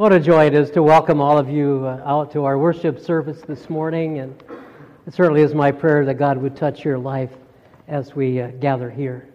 [0.00, 2.98] What a joy it is to welcome all of you uh, out to our worship
[2.98, 4.20] service this morning.
[4.20, 4.34] And
[5.06, 7.28] it certainly is my prayer that God would touch your life
[7.86, 9.28] as we uh, gather here.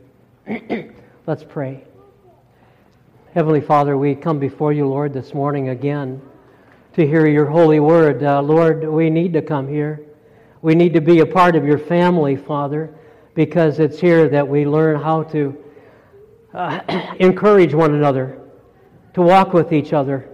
[1.28, 1.84] Let's pray.
[3.36, 6.20] Heavenly Father, we come before you, Lord, this morning again
[6.94, 8.24] to hear your holy word.
[8.24, 10.02] Uh, Lord, we need to come here.
[10.64, 12.92] We need to be a part of your family, Father,
[13.36, 15.64] because it's here that we learn how to
[16.56, 16.80] uh,
[17.20, 18.40] encourage one another,
[19.14, 20.28] to walk with each other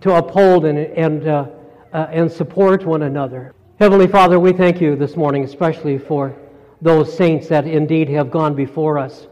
[0.00, 1.46] to uphold and, and, uh,
[1.92, 3.54] uh, and support one another.
[3.78, 6.34] Heavenly Father, we thank you this morning, especially for
[6.80, 9.26] those saints that indeed have gone before us.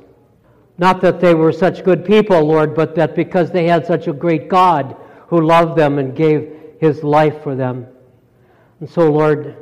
[0.77, 4.13] Not that they were such good people, Lord, but that because they had such a
[4.13, 4.97] great God
[5.29, 7.87] who loved them and gave his life for them.
[8.81, 9.57] And so, Lord,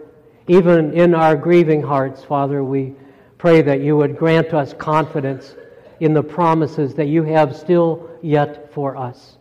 [0.49, 2.95] even in our grieving hearts, Father, we
[3.39, 5.55] pray that you would grant us confidence
[6.01, 9.37] in the promises that you have still yet for us.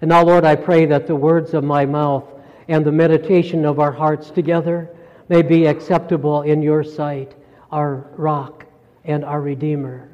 [0.00, 2.24] And now, Lord, I pray that the words of my mouth
[2.68, 4.90] and the meditation of our hearts together
[5.28, 7.34] may be acceptable in your sight,
[7.70, 8.64] our rock
[9.04, 10.08] and our Redeemer.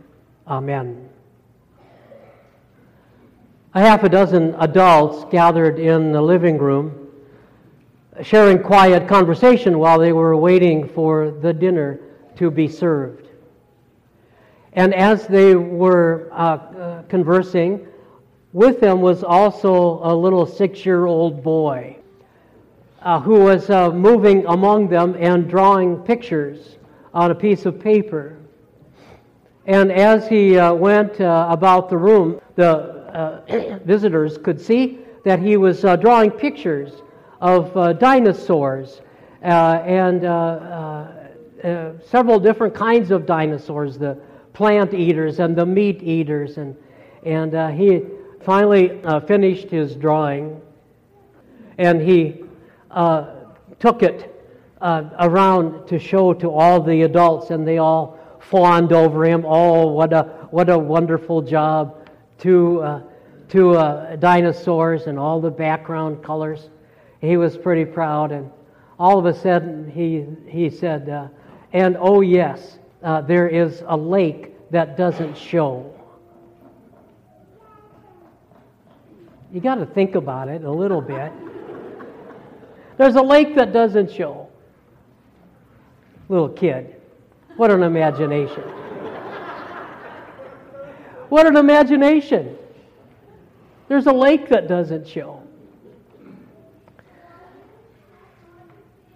[0.47, 1.09] Amen.
[3.75, 7.09] A half a dozen adults gathered in the living room,
[8.23, 12.01] sharing quiet conversation while they were waiting for the dinner
[12.37, 13.29] to be served.
[14.73, 17.87] And as they were uh, uh, conversing,
[18.57, 21.95] with them was also a little six year old boy
[23.03, 26.79] uh, who was uh, moving among them and drawing pictures
[27.13, 28.39] on a piece of paper.
[29.67, 35.39] And as he uh, went uh, about the room, the uh, visitors could see that
[35.39, 37.03] he was uh, drawing pictures
[37.43, 39.03] of dinosaurs
[39.43, 40.23] and
[42.03, 44.19] several different kinds of dinosaurs the
[44.55, 46.57] plant eaters and the meat eaters.
[46.57, 46.75] And,
[47.23, 48.01] and he
[48.47, 50.61] finally uh, finished his drawing,
[51.79, 52.45] and he
[52.93, 53.27] uh,
[53.81, 54.33] took it
[54.81, 59.45] uh, around to show to all the adults, and they all fawned over him.
[59.45, 60.23] Oh, what a
[60.53, 62.09] what a wonderful job!
[62.39, 63.03] To uh,
[63.49, 66.71] to uh, dinosaurs and all the background colors.
[67.21, 68.49] He was pretty proud, and
[68.97, 71.27] all of a sudden he he said, uh,
[71.73, 75.96] "And oh yes, there is a lake that doesn't show."
[79.57, 81.33] You got to think about it a little bit.
[82.99, 84.51] There's a lake that doesn't show.
[86.29, 86.95] Little kid.
[87.57, 88.61] What an imagination.
[91.31, 92.59] What an imagination.
[93.89, 95.43] There's a lake that doesn't show.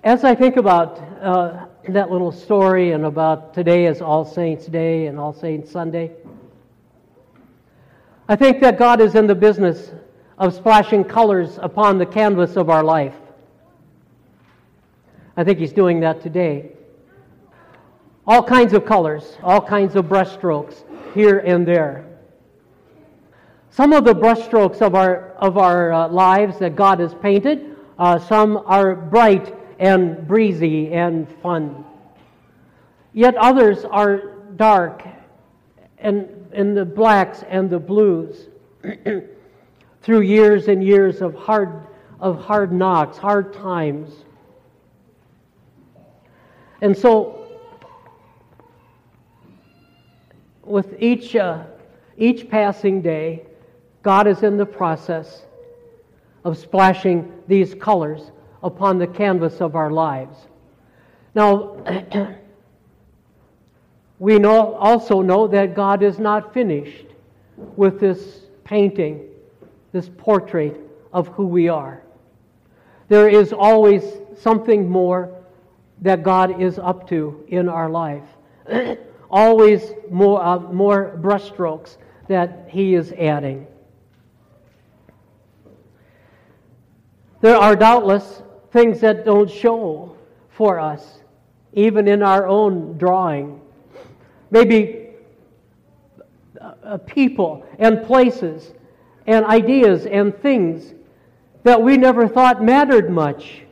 [0.02, 5.04] As I think about uh, that little story and about today as All Saints' Day
[5.04, 6.12] and All Saints' Sunday,
[8.26, 9.90] I think that God is in the business
[10.40, 13.14] of splashing colors upon the canvas of our life.
[15.36, 16.72] I think he's doing that today.
[18.26, 20.82] All kinds of colors, all kinds of brushstrokes
[21.14, 22.06] here and there.
[23.68, 28.18] Some of the brushstrokes of our, of our uh, lives that God has painted, uh,
[28.18, 31.84] some are bright and breezy and fun.
[33.12, 35.06] Yet others are dark
[35.98, 38.48] and, and the blacks and the blues.
[40.02, 41.86] through years and years of hard,
[42.20, 44.24] of hard knocks, hard times.
[46.80, 47.46] And so,
[50.62, 51.64] with each, uh,
[52.16, 53.44] each passing day,
[54.02, 55.42] God is in the process
[56.44, 58.30] of splashing these colors
[58.62, 60.36] upon the canvas of our lives.
[61.34, 61.76] Now,
[64.18, 67.06] we know, also know that God is not finished
[67.76, 69.29] with this painting
[69.92, 70.80] this portrait
[71.12, 72.02] of who we are.
[73.08, 74.04] There is always
[74.38, 75.36] something more
[76.00, 78.24] that God is up to in our life.
[79.30, 81.96] always more, uh, more brushstrokes
[82.28, 83.66] that He is adding.
[87.40, 90.16] There are doubtless things that don't show
[90.50, 91.20] for us,
[91.72, 93.60] even in our own drawing.
[94.50, 95.08] Maybe
[96.60, 98.72] uh, people and places
[99.30, 100.92] and ideas and things
[101.62, 103.62] that we never thought mattered much.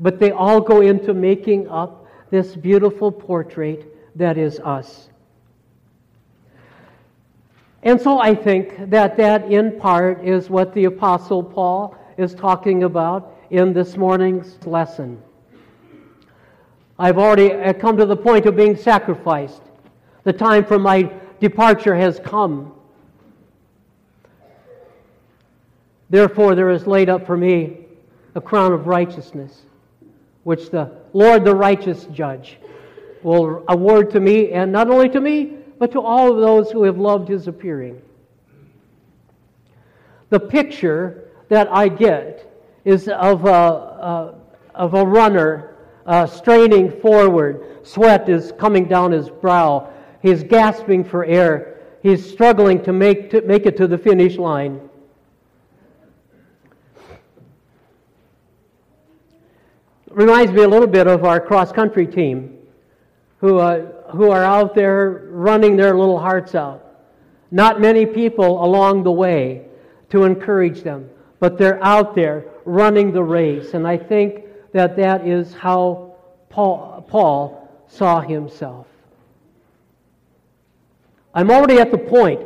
[0.00, 3.86] But they all go into making up this beautiful portrait
[4.16, 5.08] that is us.
[7.82, 12.82] And so I think that that in part is what the Apostle Paul is talking
[12.82, 15.22] about in this morning's lesson.
[16.98, 19.62] I've already come to the point of being sacrificed.
[20.24, 21.10] The time for my
[21.40, 22.74] departure has come.
[26.10, 27.86] Therefore, there is laid up for me
[28.34, 29.62] a crown of righteousness,
[30.44, 32.58] which the Lord, the righteous judge,
[33.22, 36.84] will award to me, and not only to me, but to all of those who
[36.84, 38.00] have loved his appearing.
[40.30, 42.44] The picture that I get
[42.84, 44.34] is of a,
[44.74, 45.76] of a runner
[46.06, 47.86] uh, straining forward.
[47.86, 49.92] Sweat is coming down his brow.
[50.22, 51.80] He's gasping for air.
[52.02, 54.88] He's struggling to make, to make it to the finish line.
[60.18, 62.58] Reminds me a little bit of our cross country team
[63.36, 66.84] who, uh, who are out there running their little hearts out.
[67.52, 69.68] Not many people along the way
[70.10, 73.74] to encourage them, but they're out there running the race.
[73.74, 74.42] And I think
[74.72, 76.16] that that is how
[76.48, 78.88] Paul, Paul saw himself.
[81.32, 82.40] I'm already at the point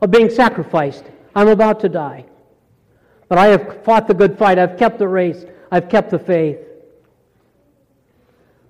[0.00, 1.04] of being sacrificed.
[1.36, 2.24] I'm about to die.
[3.28, 4.58] But I have fought the good fight.
[4.58, 5.44] I've kept the race.
[5.70, 6.56] I've kept the faith.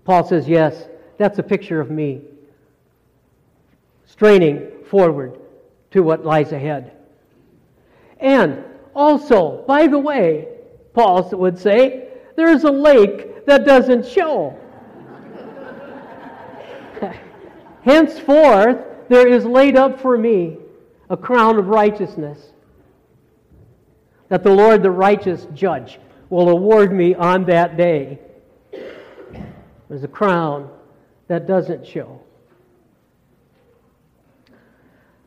[0.05, 0.89] Paul says, Yes,
[1.19, 2.23] that's a picture of me.
[4.07, 5.39] Straining forward
[5.93, 6.93] to what lies ahead.
[8.19, 8.65] And
[8.95, 10.49] also, by the way,
[10.95, 14.59] Paul would say, there's a lake that doesn't show.
[17.83, 18.79] Henceforth,
[19.09, 20.59] there is laid up for me
[21.11, 22.53] a crown of righteousness
[24.29, 25.99] that the Lord, the righteous judge,
[26.31, 28.19] will award me on that day.
[29.93, 30.71] There's a crown
[31.29, 32.19] that doesn't show.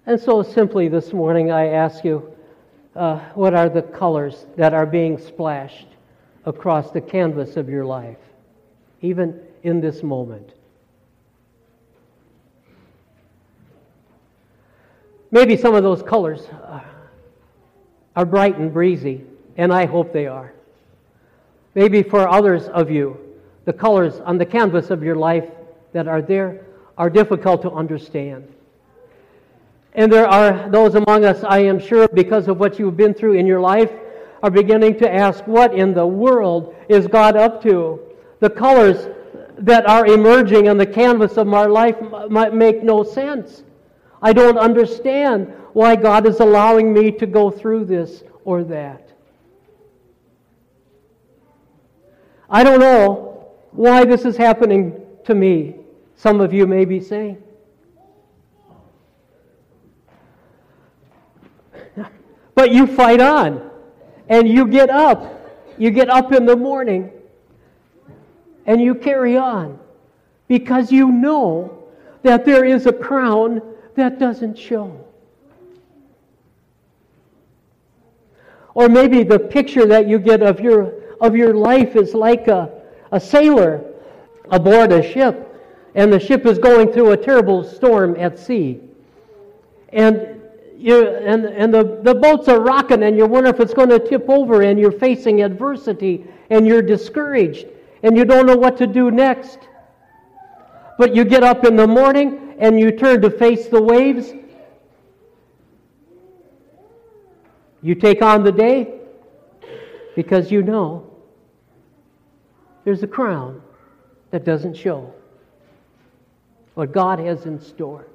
[0.08, 2.34] And so, simply this morning, I ask you
[2.96, 5.86] uh, what are the colors that are being splashed
[6.48, 8.18] across the canvas of your life,
[9.04, 10.54] even in this moment.
[15.30, 16.42] Maybe some of those colors
[18.16, 19.26] are bright and breezy,
[19.58, 20.56] and I hope they are.
[21.76, 23.25] Maybe for others of you,
[23.66, 25.50] the colors on the canvas of your life
[25.92, 26.66] that are there
[26.98, 28.48] are difficult to understand.
[29.94, 33.34] And there are those among us, I am sure, because of what you've been through
[33.34, 33.92] in your life,
[34.44, 38.00] are beginning to ask, what in the world is God up to?
[38.42, 39.08] The colors
[39.58, 41.96] that are emerging on the canvas of my life
[42.30, 43.64] might make no sense.
[44.22, 49.12] I don't understand why God is allowing me to go through this or that.
[52.50, 53.25] I don't know
[53.76, 55.76] why this is happening to me,
[56.16, 57.42] some of you may be saying.
[62.54, 63.70] But you fight on
[64.30, 65.34] and you get up.
[65.78, 67.12] You get up in the morning
[68.66, 69.78] and you carry on
[70.48, 71.84] because you know
[72.24, 73.62] that there is a crown
[73.96, 75.06] that doesn't show.
[78.74, 82.75] Or maybe the picture that you get of your, of your life is like a,
[83.12, 83.84] a sailor
[84.52, 85.52] aboard a ship,
[85.96, 88.82] and the ship is going through a terrible storm at sea.
[89.90, 90.42] And
[90.78, 94.00] you, and, and the, the boats are rocking and you wonder if it's going to
[94.00, 97.68] tip over and you're facing adversity and you're discouraged
[98.04, 99.60] and you don't know what to do next.
[100.98, 104.34] But you get up in the morning and you turn to face the waves.
[107.82, 109.00] You take on the day
[110.16, 111.15] because you know
[112.86, 113.62] there's a crown
[114.32, 115.14] that doesn't show
[116.76, 118.06] what God has in store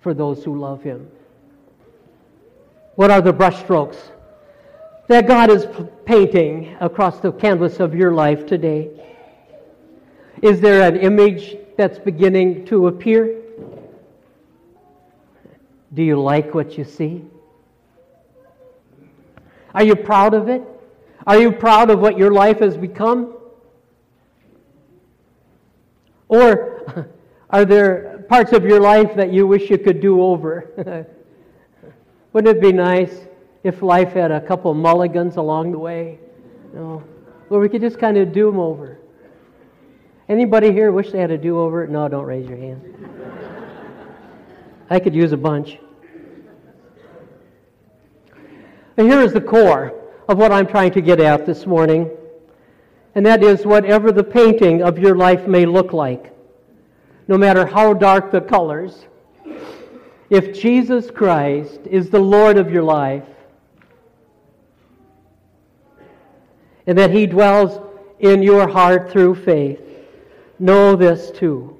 [0.00, 1.08] for those who love Him.
[2.96, 3.98] What are the brushstrokes
[5.06, 5.66] that God is
[6.04, 8.90] painting across the canvas of your life today?
[10.42, 13.42] Is there an image that's beginning to appear?
[15.94, 17.24] Do you like what you see?
[19.72, 20.62] Are you proud of it?
[21.26, 23.35] Are you proud of what your life has become?
[26.28, 27.08] Or
[27.50, 30.72] are there parts of your life that you wish you could do over?
[32.32, 33.26] Wouldn't it be nice
[33.64, 36.18] if life had a couple mulligans along the way?
[36.72, 37.04] You know,
[37.48, 38.98] where we could just kind of do them over.
[40.28, 41.86] Anybody here wish they had a do over?
[41.86, 42.82] No, don't raise your hand.
[44.90, 45.78] I could use a bunch.
[48.96, 49.92] And here is the core
[50.28, 52.10] of what I'm trying to get at this morning,
[53.16, 56.32] and that is whatever the painting of your life may look like,
[57.28, 59.06] no matter how dark the colors,
[60.28, 63.24] if Jesus Christ is the Lord of your life,
[66.86, 67.80] and that He dwells
[68.20, 69.80] in your heart through faith,
[70.58, 71.72] know this too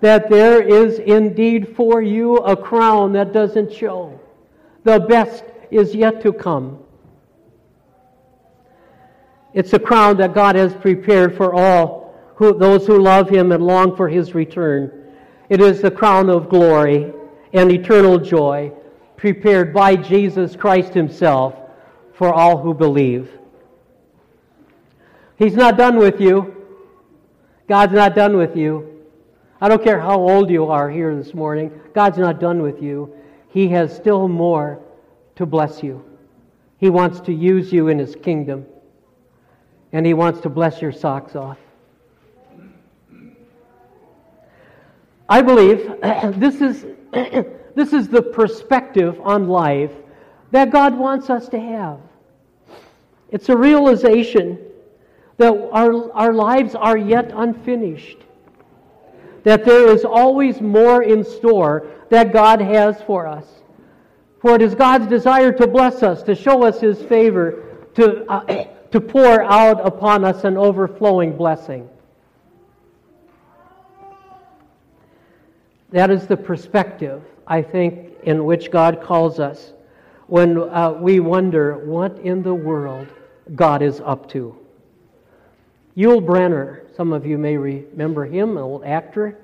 [0.00, 4.18] that there is indeed for you a crown that doesn't show.
[4.84, 6.79] The best is yet to come.
[9.54, 13.64] It's a crown that God has prepared for all who, those who love Him and
[13.64, 15.12] long for His return.
[15.48, 17.12] It is the crown of glory
[17.52, 18.72] and eternal joy
[19.16, 21.54] prepared by Jesus Christ Himself
[22.14, 23.30] for all who believe.
[25.36, 26.54] He's not done with you.
[27.68, 29.04] God's not done with you.
[29.60, 33.14] I don't care how old you are here this morning, God's not done with you.
[33.48, 34.80] He has still more
[35.36, 36.04] to bless you.
[36.78, 38.64] He wants to use you in His kingdom,
[39.92, 41.58] and He wants to bless your socks off.
[45.28, 45.86] I believe
[46.40, 46.86] this is,
[47.74, 49.92] this is the perspective on life
[50.50, 52.00] that God wants us to have.
[53.30, 54.58] It's a realization
[55.36, 58.18] that our, our lives are yet unfinished,
[59.44, 63.46] that there is always more in store that God has for us.
[64.40, 68.64] For it is God's desire to bless us, to show us His favor, to, uh,
[68.92, 71.88] to pour out upon us an overflowing blessing.
[75.90, 79.72] That is the perspective, I think, in which God calls us
[80.26, 83.08] when uh, we wonder what in the world
[83.56, 84.56] God is up to.
[85.96, 89.36] Yul Brynner, some of you may remember him, an old actor.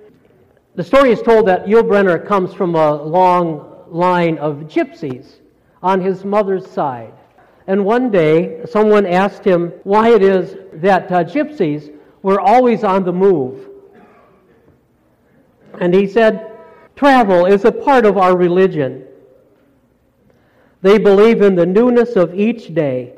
[0.77, 5.37] The story is told that Yul Brynner comes from a long line of gypsies
[5.83, 7.13] on his mother's side.
[7.67, 11.93] And one day, someone asked him why it is that uh, gypsies
[12.23, 13.69] were always on the move.
[15.81, 16.53] And he said,
[16.95, 19.05] Travel is a part of our religion.
[20.81, 23.15] They believe in the newness of each day,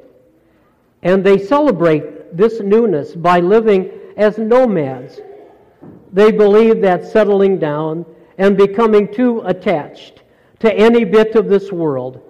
[1.03, 5.21] and they celebrate this newness by living as nomads.
[6.13, 8.07] They believe that settling down
[8.39, 10.23] and becoming too attached
[10.61, 12.28] to any bit of this world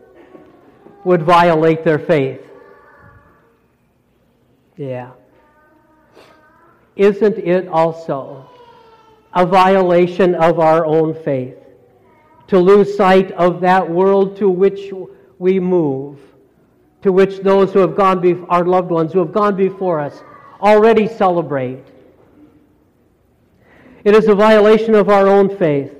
[1.08, 2.42] would violate their faith.
[4.76, 5.12] Yeah.
[6.96, 8.46] Isn't it also
[9.32, 11.56] a violation of our own faith
[12.48, 14.92] to lose sight of that world to which
[15.38, 16.18] we move,
[17.00, 20.22] to which those who have gone before our loved ones who have gone before us
[20.60, 21.86] already celebrate?
[24.04, 25.90] It is a violation of our own faith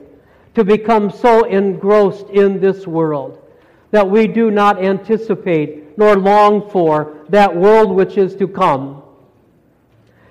[0.54, 3.47] to become so engrossed in this world
[3.90, 9.02] that we do not anticipate nor long for that world which is to come,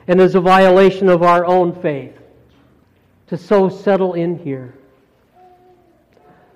[0.08, 2.14] and is a violation of our own faith
[3.28, 4.74] to so settle in here,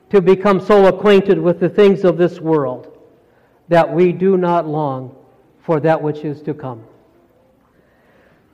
[0.09, 2.97] to become so acquainted with the things of this world
[3.67, 5.13] that we do not long
[5.63, 6.83] for that which is to come.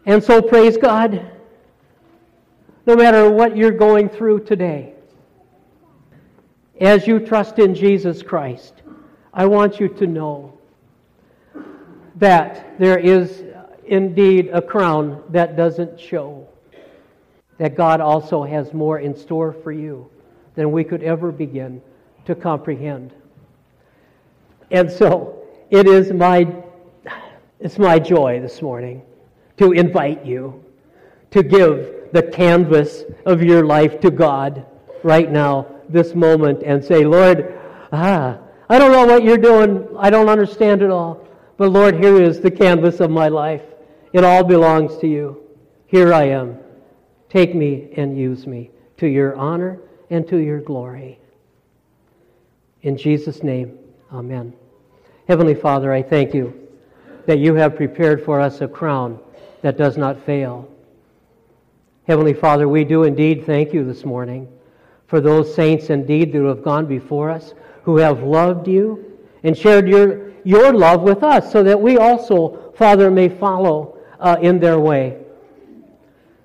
[0.08, 1.32] And so, praise God,
[2.86, 4.94] no matter what you're going through today,
[6.80, 8.74] as you trust in Jesus Christ,
[9.34, 10.58] I want you to know
[12.16, 13.44] that there is
[13.86, 16.48] indeed a crown that doesn't show.
[17.58, 20.10] That God also has more in store for you
[20.56, 21.82] than we could ever begin
[22.26, 23.14] to comprehend.
[24.70, 26.64] And so it is my
[27.60, 29.02] it's my joy this morning
[29.58, 30.64] to invite you
[31.32, 34.64] to give the canvas of your life to God
[35.04, 37.60] right now this moment and say, Lord,
[37.92, 38.38] ah,
[38.70, 39.88] I don't know what you're doing.
[39.98, 41.26] I don't understand it all.
[41.58, 43.62] But Lord, here is the canvas of my life.
[44.14, 45.42] It all belongs to you.
[45.88, 46.58] Here I am.
[47.30, 49.80] Take me and use me to your honor
[50.10, 51.20] and to your glory.
[52.82, 53.78] In Jesus' name,
[54.12, 54.54] amen.
[55.28, 56.68] Heavenly Father, I thank you
[57.26, 59.20] that you have prepared for us a crown
[59.62, 60.70] that does not fail.
[62.08, 64.48] Heavenly Father, we do indeed thank you this morning
[65.08, 69.88] for those saints indeed who have gone before us, who have loved you and shared
[69.88, 74.80] your, your love with us, so that we also, Father, may follow uh, in their
[74.80, 75.18] way.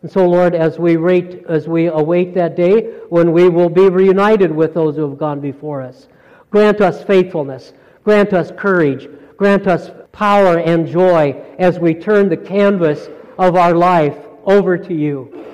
[0.02, 3.88] And so, Lord, as we, rate, as we await that day when we will be
[3.88, 6.08] reunited with those who have gone before us,
[6.50, 7.72] grant us faithfulness,
[8.04, 13.74] grant us courage, grant us power and joy as we turn the canvas of our
[13.74, 15.46] life over to you.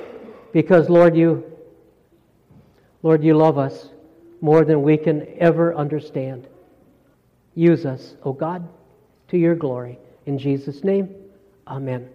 [0.52, 1.44] Because, Lord, you
[3.02, 3.88] Lord, you love us
[4.40, 6.46] more than we can ever understand.
[7.54, 8.68] Use us, O oh God,
[9.28, 9.98] to your glory.
[10.26, 11.14] In Jesus' name,
[11.66, 12.08] amen.